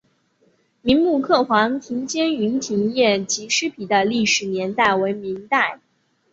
[0.81, 5.79] 明摹刻黄庭坚云亭宴集诗碑的历史年代为明代。